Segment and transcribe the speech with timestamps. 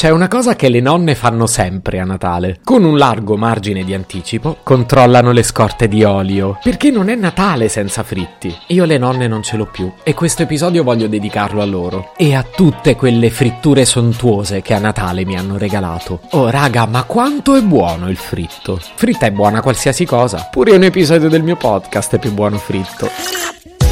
[0.00, 2.60] C'è una cosa che le nonne fanno sempre a Natale.
[2.64, 6.58] Con un largo margine di anticipo controllano le scorte di olio.
[6.62, 8.50] Perché non è Natale senza fritti.
[8.68, 12.14] Io le nonne non ce l'ho più e questo episodio voglio dedicarlo a loro.
[12.16, 16.20] E a tutte quelle fritture sontuose che a Natale mi hanno regalato.
[16.30, 18.80] Oh raga, ma quanto è buono il fritto.
[18.94, 20.48] Fritta è buona qualsiasi cosa.
[20.50, 23.06] Pure un episodio del mio podcast è più buono fritto.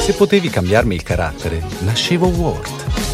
[0.00, 3.13] Se potevi cambiarmi il carattere, nascevo Ward.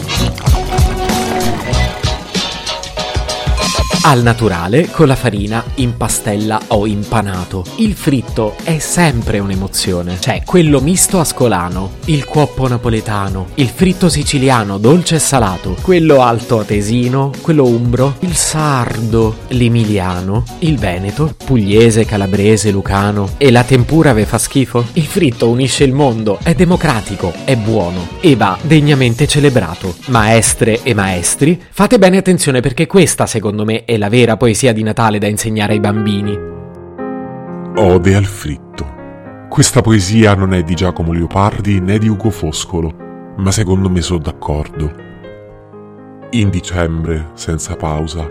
[4.03, 7.63] Al naturale, con la farina, in pastella o impanato.
[7.75, 10.17] Il fritto è sempre un'emozione.
[10.17, 16.57] C'è quello misto ascolano, il cuoppo napoletano, il fritto siciliano dolce e salato, quello alto
[16.57, 23.33] atesino, quello umbro, il sardo, l'emiliano, il veneto, pugliese, calabrese, lucano.
[23.37, 24.83] E la tempura ve fa schifo?
[24.93, 29.93] Il fritto unisce il mondo, è democratico, è buono e va degnamente celebrato.
[30.07, 34.83] Maestre e maestri, fate bene attenzione perché questa, secondo me, è la vera poesia di
[34.83, 36.33] Natale da insegnare ai bambini.
[37.75, 38.85] Ode al fritto.
[39.49, 44.19] Questa poesia non è di Giacomo Leopardi né di Ugo Foscolo, ma secondo me sono
[44.19, 44.93] d'accordo.
[46.29, 48.25] In dicembre, senza pausa,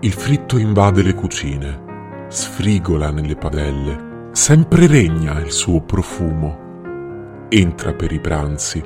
[0.00, 7.50] il fritto invade le cucine, sfrigola nelle padelle, sempre regna il suo profumo.
[7.50, 8.82] Entra per i pranzi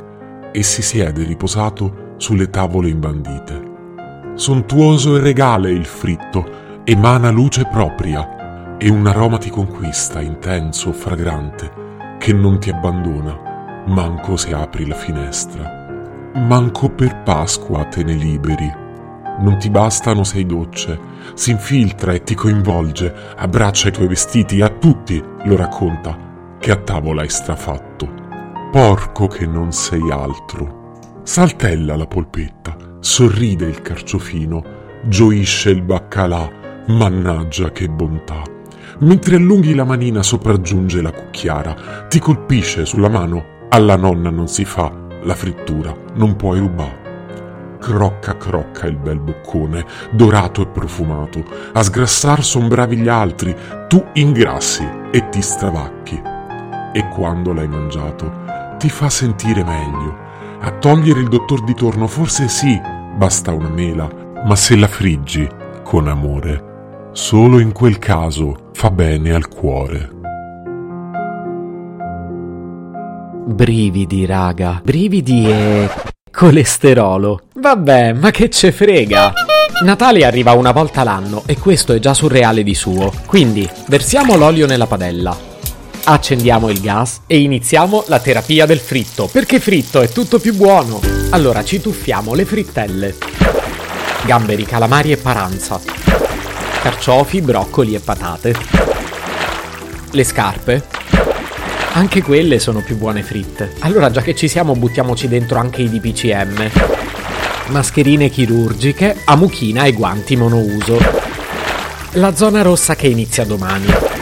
[0.51, 3.66] e si siede riposato sulle tavole imbandite.
[4.37, 11.73] Sontuoso e regale il fritto, emana luce propria e un aroma ti conquista, intenso, fragrante,
[12.19, 16.31] che non ti abbandona, manco se apri la finestra.
[16.35, 18.71] Manco per Pasqua te ne liberi.
[19.39, 21.01] Non ti bastano sei docce,
[21.33, 26.77] si infiltra e ti coinvolge, abbraccia i tuoi vestiti, a tutti lo racconta, che a
[26.77, 28.13] tavola hai strafatto.
[28.71, 30.93] Porco che non sei altro.
[31.23, 34.65] Saltella la polpetta, sorride il carciofino,
[35.05, 36.51] gioisce il baccalà,
[36.89, 38.43] mannaggia che bontà.
[38.99, 44.65] Mentre allunghi la manina sopraggiunge la cucchiara, ti colpisce sulla mano, alla nonna non si
[44.65, 47.79] fa, la frittura non puoi rubare.
[47.79, 53.55] Crocca crocca il bel boccone, dorato e profumato, a sgrassar son bravi gli altri,
[53.87, 56.21] tu ingrassi e ti stravacchi.
[56.93, 58.33] E quando l'hai mangiato,
[58.79, 60.25] ti fa sentire meglio.
[60.59, 64.09] A togliere il dottor di torno forse sì, basta una mela,
[64.45, 65.49] ma se la friggi
[65.83, 70.11] con amore, solo in quel caso fa bene al cuore.
[73.47, 75.89] Brividi, raga, brividi e
[76.31, 77.43] colesterolo.
[77.55, 79.33] Vabbè, ma che ce frega?
[79.83, 83.13] Natale arriva una volta l'anno e questo è già surreale di suo.
[83.27, 85.46] Quindi, versiamo l'olio nella padella.
[86.09, 91.01] Accendiamo il gas e iniziamo la terapia del fritto, perché fritto è tutto più buono.
[91.31, 93.17] Allora ci tuffiamo le frittelle.
[94.25, 95.81] Gamberi, calamari e paranza.
[96.81, 98.55] Carciofi, broccoli e patate.
[100.13, 100.85] Le scarpe.
[101.95, 103.73] Anche quelle sono più buone fritte.
[103.81, 106.71] Allora già che ci siamo buttiamoci dentro anche i DPCM.
[107.71, 110.99] Mascherine chirurgiche, amuchina e guanti monouso.
[112.13, 114.16] La zona rossa che inizia domani.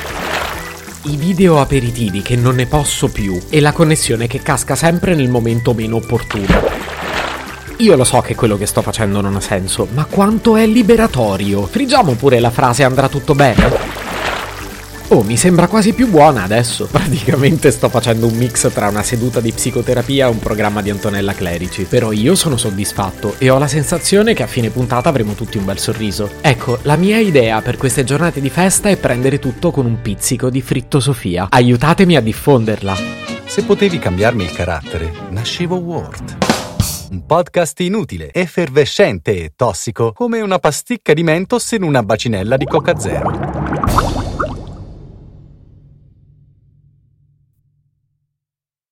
[1.06, 5.28] I video aperitivi che non ne posso più e la connessione che casca sempre nel
[5.28, 6.62] momento meno opportuno.
[7.78, 11.66] Io lo so che quello che sto facendo non ha senso, ma quanto è liberatorio.
[11.66, 14.13] Friggiamo pure la frase andrà tutto bene?
[15.14, 16.86] Oh, mi sembra quasi più buona adesso.
[16.90, 21.34] Praticamente sto facendo un mix tra una seduta di psicoterapia e un programma di Antonella
[21.34, 21.84] Clerici.
[21.84, 25.66] Però io sono soddisfatto e ho la sensazione che a fine puntata avremo tutti un
[25.66, 26.30] bel sorriso.
[26.40, 30.50] Ecco, la mia idea per queste giornate di festa è prendere tutto con un pizzico
[30.50, 31.46] di fritto Sofia.
[31.48, 32.96] Aiutatemi a diffonderla.
[33.44, 36.36] Se potevi cambiarmi il carattere, nascevo Ward.
[37.10, 42.64] Un podcast inutile, effervescente e tossico, come una pasticca di mentos in una bacinella di
[42.64, 43.63] Coca Zero.